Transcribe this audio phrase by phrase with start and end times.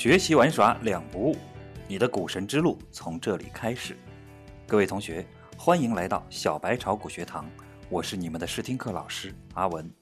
[0.00, 1.36] 学习玩耍两不误，
[1.86, 3.94] 你的股神之路从这里开始。
[4.66, 5.26] 各位同学，
[5.58, 7.44] 欢迎来到小白炒股学堂，
[7.90, 9.92] 我是你们的试听课老师阿文。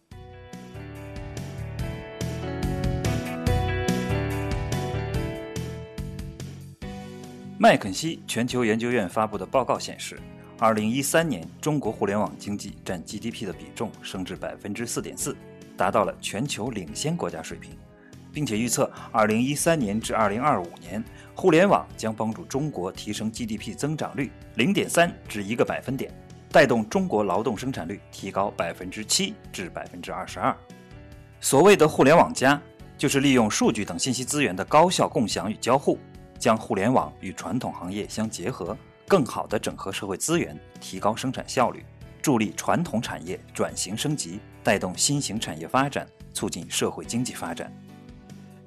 [7.58, 10.16] 麦肯锡全球研究院发布的报告显示，
[10.60, 15.36] 二零一三年中国互联网经济占 GDP 的比重升至百分之四点四，
[15.76, 17.76] 达到了全球领先国家水平。
[18.38, 26.14] 并且预测，二零一三年至二零二五年，互联网将帮助中国提升 GDP 增长率零点三至一个百分点，
[26.52, 30.56] 带动中国劳动生产率提高百分之七至百分之二十二。
[31.40, 32.62] 所谓的“互联网加”，
[32.96, 35.98] 就是利用数据等信息资源的高效共享与交互，
[36.38, 41.84] 将互联网与传统行业相结合，更好地整合社会资源，提高生产效率，
[42.22, 47.72] 助力传统产业转型升级，带动新型产业发展，促进社会经济发展。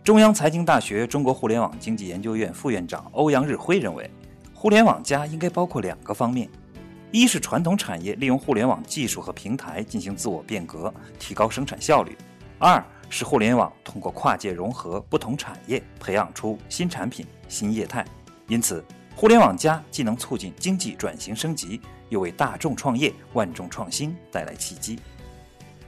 [0.03, 4.09] 中央财经大学中国互联网经济研究院副院长欧阳日辉认为，
[4.51, 6.49] 互联网加应该包括两个方面：
[7.11, 12.13] 一是传统产业利用互联网技术和平台进行自我变革，提高生产效率；
[12.57, 18.03] 二是互联网通过跨界融合不同产业，培养出新产品、新业态。
[18.47, 18.83] 因此，
[19.15, 24.97] 互联网加既能促进经济转型升级，又为大众创业、万众创新带来契机。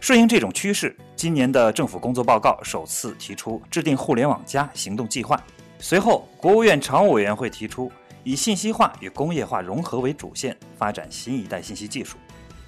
[0.03, 5.41] 顺应这种趋势，今年的政府工作报告首次提出制定“互联网加”行动计划。
[5.79, 7.89] 随后，国务院常务委员会提出
[8.25, 12.17] 以信息化与工业化融合为主线，发展新一代信息技术。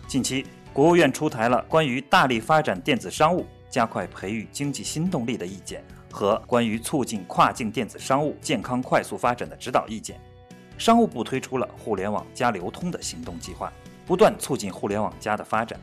[0.07, 10.17] 近期，国务院出台了关于大力发展电子商务、加快培育经济新动力的意见和关于促进跨境电子商务健康快速发展的指导意见。
[10.77, 13.69] 商务部推出了“互联网加流通”的行动计划，
[14.05, 15.77] 不断促进“互联网加”的发展。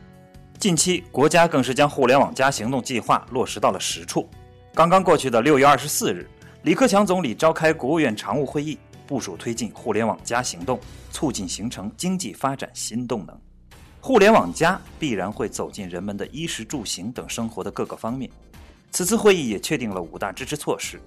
[0.59, 4.29] 近期，国家更是将“互联网加”行动计划落实到了实处。
[4.73, 6.25] 刚刚过去的六月二十四日，
[6.63, 10.79] 李克强总理召开国务院常务会议，部署推进“互联网加”行动，
[11.11, 13.37] 促进形成经济发展新动能。
[13.99, 18.29] “互联网加”必然会走进人们的衣食住行等生活的各个方面。
[18.89, 20.97] 此次会议也确定了五大支持措施：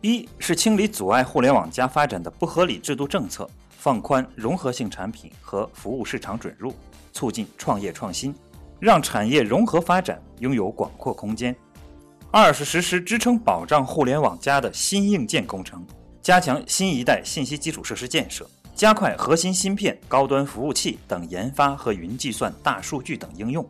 [0.00, 3.48] 一是清理阻碍“互联网加”发展的不合理制度政策，
[3.78, 6.74] 放宽融合性产品和服务市场准入，
[7.12, 8.34] 促进创业创新。
[8.78, 11.54] 让产业融合发展拥有广阔空间。
[12.30, 15.86] 二是实施支撑保障互联网加的新硬件工程，
[16.20, 23.64] 加强新一代信息基础设施建设，加快核心芯片、高端服务器等研发和云计算、大数据等应用。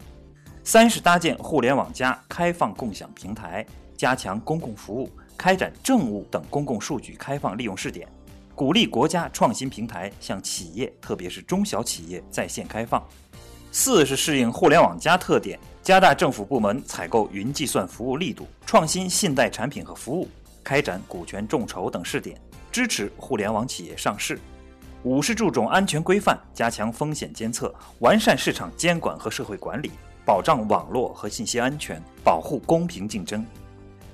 [0.63, 3.67] 三是搭建互联网加开放共享平台，
[3.99, 8.09] 加强公共服务，开展政务等公共数据开放利用试点，
[8.55, 13.07] 鼓励国家创新平台向企业，特别是中小企业在线开放。
[13.77, 20.29] 四是适应互联网加特点，加大政府部门采购云计算服务力度，创新信贷产品和服务，
[20.63, 22.41] 开展股权众筹等试点，
[22.71, 24.39] 支持互联网企业上市。
[25.03, 29.91] 五是注重安全规范，加强风险监测，完善市场监管和社会管理，
[30.25, 33.45] 保障网络和信息安全，保护公平竞争。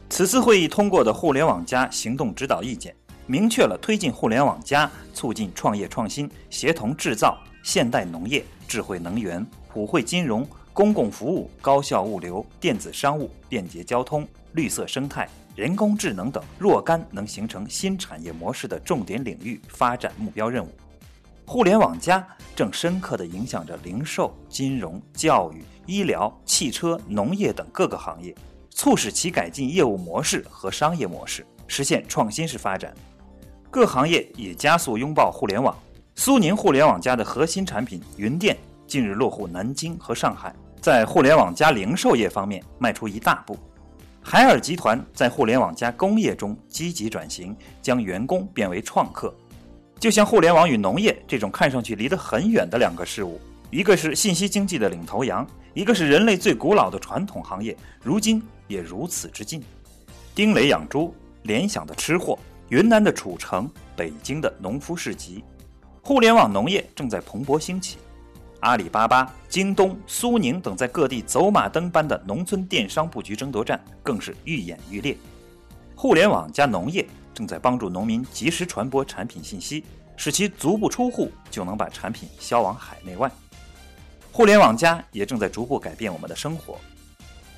[0.08, 2.96] 此次会议通过的“互联网加”行动指导意见，
[3.26, 7.38] 明确了推进互联网加、促进创业创新、协同制造。
[7.62, 20.68] 现代农业、智慧能源、普惠金融、公共服务、高效物流、电子商务、便捷交通、绿色生态、人工智能等若干能形成新产业模式的重点领域发展目标任务。
[21.46, 28.32] 互联网加正深刻地影响着零售、金融、教育、医疗、汽车、农业等各个行业，
[28.70, 32.94] 促使其改进业务模式和商业模式，实现创新式发展。
[33.68, 35.76] 各行业也加速拥抱互联网。
[36.22, 38.54] 苏宁互联网加的核心产品云店
[38.86, 43.58] 近日落户南京和上海，在互联网加零售业方面迈出一大步。
[44.20, 49.34] 海尔集团在互联网加工业中积极转型，将员工变为创客。
[49.98, 53.40] 就像互联网与农业这种看上去离得很远的两个事物，
[53.70, 59.62] 一个是信息经济的领头羊，一个是人类最古老的传统行业，如今也如此之近。
[60.34, 61.14] 丁磊养猪，
[61.44, 63.66] 联想的吃货，云南的褚橙，
[63.96, 65.42] 北京的农夫市集。
[66.02, 67.98] 互联网农业正在蓬勃兴起，
[68.60, 75.16] 阿里巴巴、京东、苏宁等在各地走马灯般的农村电商布局争夺战更是愈演愈烈。
[75.94, 79.84] 互联网加农业正在帮助农民及时传播产品信息，
[80.16, 83.30] 使其足不出户就能把产品销往海内外。
[84.32, 86.78] 互联网加也正在逐步改变我们的生活。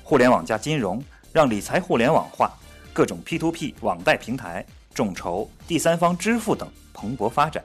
[0.03, 1.01] 互联网加金融
[1.31, 2.51] 让理财互联网化，
[2.91, 7.63] 各种 P2P 网贷平台、众筹、第三方支付等蓬勃发展。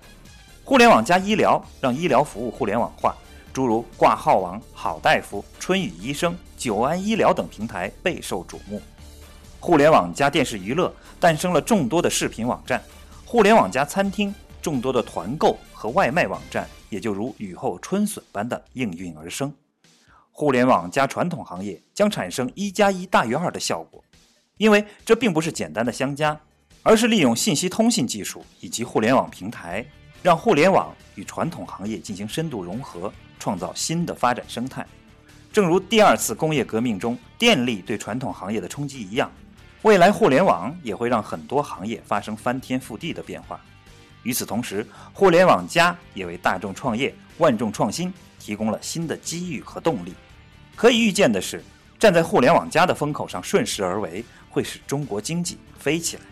[0.69, 3.17] 互联网加医疗，让医疗服务互联网化，
[3.55, 8.79] 诸如挂号网、好大夫、春雨医生、久安医疗等平台备受瞩目。
[9.61, 12.82] 互联网加电视娱乐诞生了众多的视频网站，
[13.25, 19.50] 互联网加餐厅众多的团购和外卖网站也就如雨后春笋般的应运而生。
[20.31, 24.05] 互联网加传统行业将产生一加一大于二的效果，
[24.59, 26.38] 因为这并不是简单的相加，
[26.82, 29.82] 而是利用信息通信技术以及互联网平台，
[30.23, 34.87] 让互联网与传统行业进行深度融合，创造新的发展生态。
[35.53, 39.31] 正如第二次工业革命中电力对传统行业的冲击一样，
[39.82, 43.61] 未来互联网也会让很多行业发生翻天覆地的变化。
[44.25, 50.12] 与此同时，互联网加也为大众创业、万众创新提供了新的机遇和动力。
[50.76, 51.62] 可以预见的是，
[51.99, 56.23] 站在互联网加的风口上顺势而为，会使中国经济飞起来。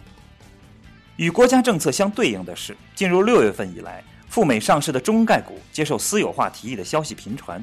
[1.17, 7.63] 与国家政策相对应的是，进入六月份以来，赴美上市的中概股接受私有化提议的消息频传，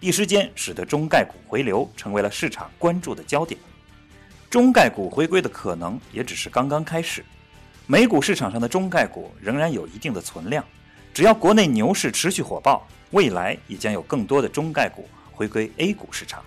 [0.00, 3.60] 一时间使得中概股回流成为了市场关注的焦点。
[4.48, 7.22] 中概股回归的可能也只是刚刚开始，
[7.86, 10.64] 美股市场上的中概股仍然有一定的存量，
[11.12, 15.08] 只要国内牛市持续火爆，未来也将有更多的中概股。
[15.36, 16.44] 回归 A 股市场。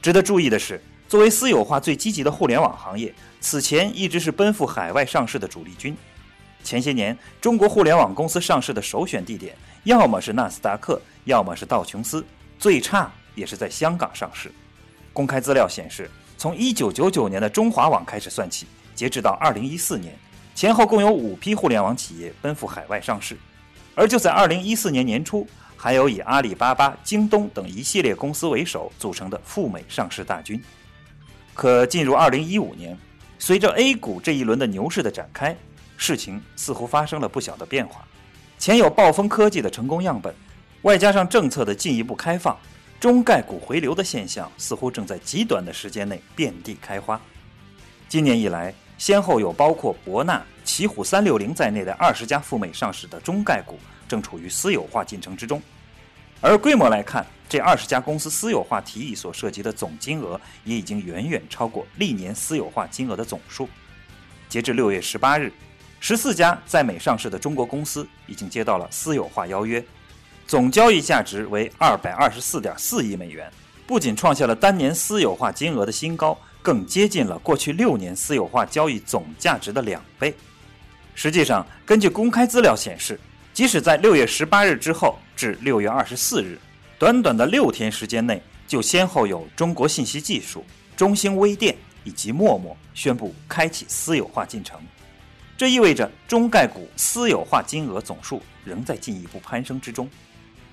[0.00, 0.80] 值得注意的是，
[1.10, 5.96] 作为私有化最积极的互联网行业，此前一直是奔赴海外上市的主力军。
[6.62, 12.24] 前些年，中国互联网公司上市的首选地点，要么是纳斯达克，要么是道琼斯，
[12.60, 14.52] 最差也是在香港上市。
[15.12, 16.08] 公开资料显示，
[16.38, 20.14] 从1999年的中华网开始算起，截止到2014年，
[20.54, 23.36] 前后共有五批互联网企业奔赴海外上市。
[23.96, 25.44] 而就在2014年年初。
[25.82, 30.62] 还有以阿里巴巴、京东等一系列公司为首组成的赴美上市大军。
[31.60, 32.96] 可进入二零一五年，
[33.38, 35.54] 随着 A 股这一轮的牛市的展开，
[35.98, 38.02] 事情似乎发生了不小的变化。
[38.58, 40.34] 前有暴风科技的成功样本，
[40.84, 42.58] 外加上政策的进一步开放，
[42.98, 47.20] 中概股回流的现象似乎正在极短的时间内遍地开花。
[48.08, 53.78] 今年以来，先后有包括博纳、奇虎三六零在内的二十家赴美上市的中概股。
[54.08, 55.60] 正处于私有化进程之中，
[56.40, 63.68] 而规模来看，这二十家公司私有化提议所涉及的总金额也已经远远超过历年私有化金额的总数。
[64.48, 65.52] 截至六月十八日，
[65.98, 69.84] 十四家在美上市的中国公司已经接到了私有化邀约，
[70.46, 73.52] 总交易价值为二百二十四点四亿美元，
[73.84, 80.32] 不仅创下了单年私有化金额的新高，更接近了过去六年私有化交易总价值的两倍。
[81.16, 83.18] 实际上，根据公开资料显示。
[83.52, 86.56] 即使在六月十八日之后至六月二十四日，
[87.00, 90.62] 短短的六天时间内，就先后有中国信息技术、
[90.94, 91.74] 中兴微电
[92.04, 94.78] 以及陌陌宣布开启私有化进程。
[95.56, 100.06] 这意味着中概股私有化金额总数仍在进一步攀升之中。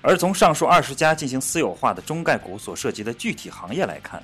[0.01, 4.21] 而从上述二十家进行私有化的中概股所涉及的具体行业来看，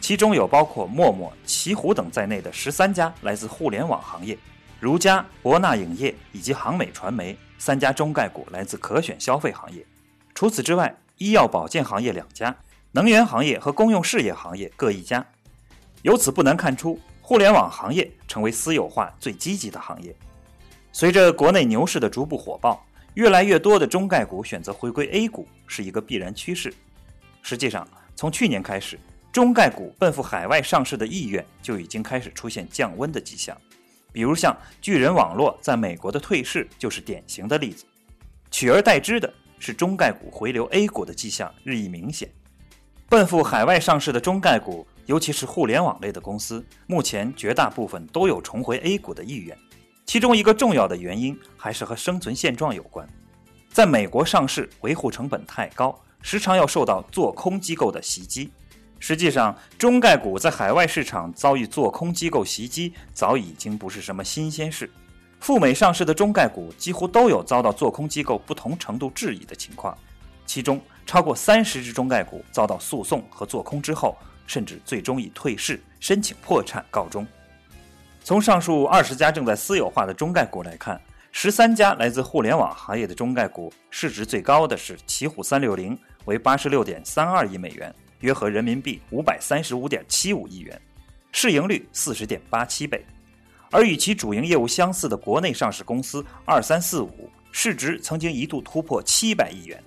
[0.00, 4.36] 其中有包括陌陌、奇虎等在内的十三家来自互联网行业，
[4.80, 7.38] 如家、博纳影业以及航美传媒。
[7.56, 9.86] 三家中概股来自可选消费行业，
[10.34, 12.54] 除此之外，医药保健行业两家，
[12.92, 15.24] 能源行业和公用事业行业各一家。
[16.02, 20.14] 由此不难看出，互联网行业成为私有化最积极的行业。
[20.92, 22.84] 随着国内牛市的逐步火爆，
[23.14, 26.72] 越来越多的中概股选择回归 A 股是一个必然趋势。
[27.40, 28.98] 实际上，从去年开始，
[29.32, 33.56] 中概股奔赴海外上市的意愿就已经开始出现降温的迹象。
[34.12, 37.84] 比如像巨人网络在美国的退市就是典型的例子，
[38.50, 42.30] 取而代之的是中概股回流 A 股的迹象日益明显。
[43.08, 49.56] 奔赴海外上市的中概股，尤其是互联网类的公司，目前绝大部分都有重回 A 股的意愿。
[50.04, 53.08] 其中一个重要的原因还是和生存现状有关，
[53.68, 58.50] 在美国上市维护成本太高，时常要受到做空机构的袭击。
[58.98, 64.90] 实际上，中概股在海外市场遭遇做空机构袭击，早已经不是什么新鲜事。
[65.46, 69.96] 赴美上市的中概股几乎都有遭到做空机构不同程度质疑的情况，
[70.44, 77.24] 其中超过三十只中概股遭到诉讼和做空之后，甚至最终以退市、申请破产告终。
[78.24, 81.00] 从上述二十家正在私有化的中概股来看，
[81.30, 87.94] 十三家来自互联网行业的中概股，市值最高的是奇虎三六零，为八十六点三二亿美元。
[88.18, 90.82] 约合人民币五百三十五点七五亿元，
[91.30, 93.06] 市盈率四十点八七倍，
[93.70, 99.82] 而与其主营业务相似的国内上市公司二三四五，市值曾经一度突破七百亿元，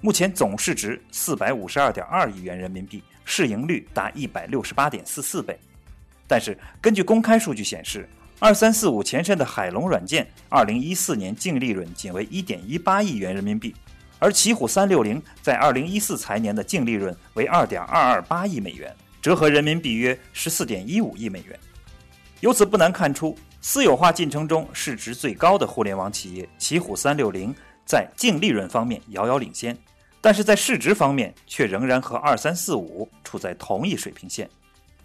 [0.00, 5.58] 目前总市值四百五十二点二亿元人民币，市盈率达一百六十八点四四倍。
[6.26, 8.08] 但是，根据公开数据显示，
[8.38, 13.74] 二三四五前身的海龙软件，二零一四年净利润仅为一点一八亿元人民币。
[14.18, 21.58] 而奇虎三六零在二零一四财年的净利润为二点二二八亿美元，折合人民币约十四点一五亿美元。
[22.42, 27.54] 由此不难看出，私有化进程中市值最高的互联网企业奇虎三六零
[27.86, 29.78] 在净利润方面遥遥领先，
[30.20, 34.50] 但是在市值方面却仍然和二三四五处在同一水平线。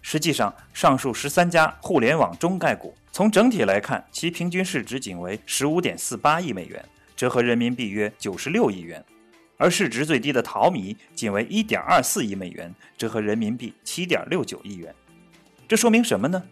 [0.02, 9.00] 实际上，上述十三家互联网中概股，从整体来看，其平均市值仅为十五点四八亿美元，折合人民币约九十六亿元；
[9.56, 14.92] 而市值最低的淘米仅为一点二四亿美元，折合人民币七点六九亿元。
[15.68, 16.42] 这说明什么呢？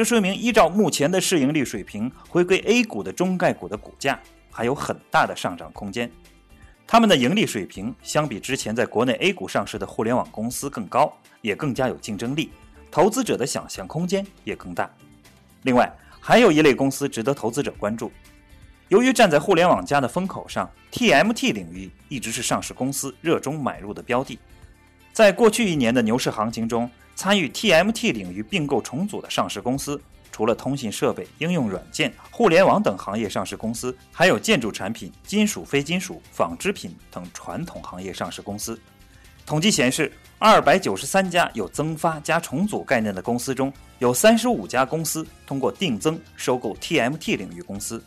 [0.00, 4.18] 这说明，依照目前的市盈率水平，回归 A 股的中概股的股价
[4.50, 6.10] 还有很大的上涨空间。
[6.86, 12.50] 他们的盈利水平相比之前在国内 A 股上市的互联网公司更高，也更加有竞争力，
[12.90, 14.90] 投资者的想象空间也更大。
[15.64, 18.10] 另外，还有一类公司值得投资者关注。
[18.88, 24.38] 由于站在互联网加的风口上，TMT 领域一直是上市公司热衷买入的标的。
[25.12, 26.90] 在过去一年的牛市行情中，
[27.20, 30.00] 参与 TMT 领域并购重组的上市公司，
[30.32, 38.80] 除了通信设备、应用软件、互联网等行业上市公司，还有建筑产品、金属、非金属、纺织品等传统行业上市公司。
[39.44, 48.02] 统计显示，二百九十三家有增发加重组概念的公司中，有三十五家公司通过定增收购 TMT 领域公司。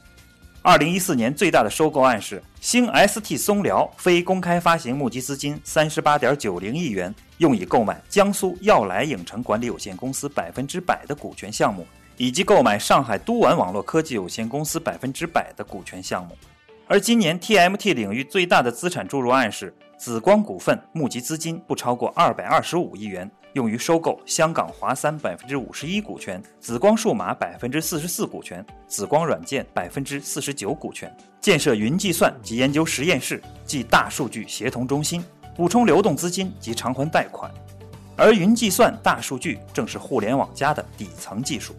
[0.65, 16.33] 二零一四年最大的收购案是星 ST 松辽非公开发行募集资金三十八点九零亿元，用以购买江苏耀来影城管理有限公司百分之百的股权项目，以及购买上海都玩网络科技有限公司百分之百的股权项目。
[16.87, 23.29] 而今年 TMT 领域最大的资产注入案是紫光股份募集资金不超过二百二十五亿元。
[23.53, 35.23] 用于收购香港华三百分之五十一股权、紫光数码百分之四十四股权、紫光软件百分之四十九股权，建设云计算及研究实验室及大数据协同中心，
[35.55, 37.51] 补充流动资金及偿还贷款。
[38.15, 41.75] 而云计算、大数据正是互联网加的底层技术。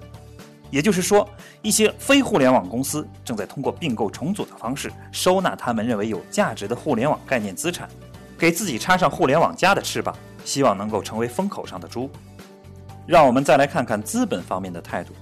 [0.70, 1.28] 也就是说，
[1.62, 7.88] 一些非互联网公司正在通过并购重组的方式收纳他们认为有价值的互联网概念资产，
[8.36, 10.16] 给自己插上互联网加的翅膀。
[10.44, 12.10] 希望能够成为风口上的猪。
[13.06, 15.12] 让我们再来看看资本方面的态度。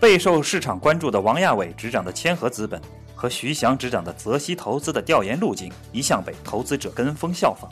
[0.00, 2.80] 备受市场关注的王亚伟执掌的千和资本
[3.14, 7.68] 和徐翔执掌的泽熙投资的调研路径一向被投资者跟风效仿。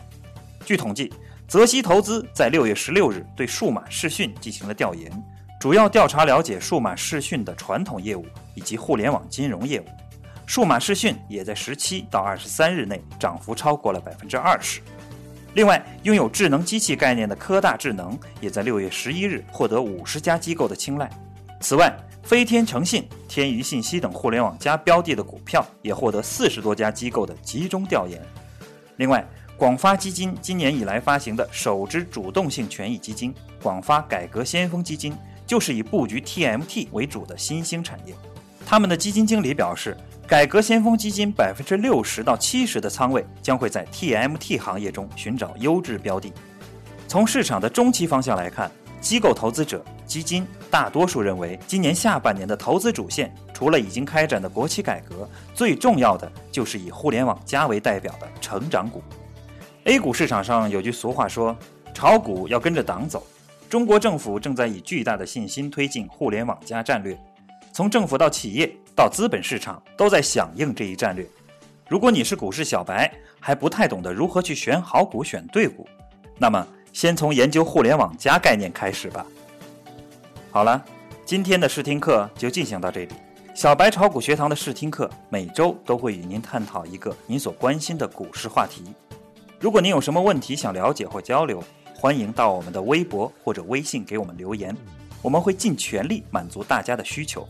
[0.64, 1.12] 据统计，
[1.46, 5.10] 泽熙投资在六月十六日对数码视讯进行了调研，
[5.60, 9.84] 主要调查了解数码视讯的传统业务以及互联网金融业务。
[10.46, 14.80] 数码视讯也在十七到二十三日内涨幅超过了百分之二十。
[15.56, 21.10] 另外，拥有智能机器概念的科大智能也在六月十一日获得五十家机构的青睐。
[21.62, 21.90] 此外，
[22.22, 28.20] 飞天诚信、天娱信息等互联网加标的的股票也获得四十多家机构的集中调研。
[28.96, 38.14] 另外，广发基金今年以来发行的首支主动性权益基金——广发改革先锋基金，就是以布局 TMT 为主的新兴产业。
[38.66, 39.96] 他们的基金经理表示。
[40.28, 46.32] 改革先锋基金百分之六十到七十的仓位将会在 TMT 行业中寻找优质标的。
[47.06, 48.68] 从市场的中期方向来看，
[49.00, 59.00] 机构投资者基金大多数认为，今年下半年的投资主线除了已经开展的国企改革，最重要的就是以互联网加为代表的成长股。
[59.84, 61.56] A 股市场上有句俗话说
[61.94, 63.24] ：“炒股要跟着党走。”
[63.70, 67.16] 中国政府正在以巨大的信心推进互联网加战略，
[67.72, 68.76] 从政府到企业。
[68.96, 71.28] 到资本市场都在响应这一战略。
[71.86, 75.86] 如果你是股市小白，还不太懂得如何去选好股、选对股，
[76.38, 79.24] 那么先从研究互联网加概念开始吧。
[80.50, 80.82] 好了，
[81.26, 83.12] 今天的试听课就进行到这里。
[83.54, 88.82] 小白炒股学堂的试听课每周都会与您探讨一个您所关心的股市话题。
[89.60, 91.62] 如果您有什么问题想了解或交流，
[91.94, 94.74] 欢迎到我们的微博或者微信给我们留言，
[95.20, 97.46] 我们会尽全力满足大家的需求。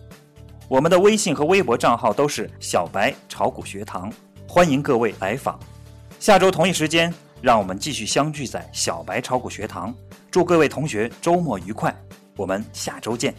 [0.69, 4.13] 我们的微信和微博账号都是小白炒股学堂，
[4.49, 5.61] 欢迎各位来访。
[6.19, 9.95] 下周同一时间，让我们继续相聚在小白炒股学堂。
[10.29, 11.95] 祝各位同学周末愉快，
[12.37, 13.33] 我们下周见。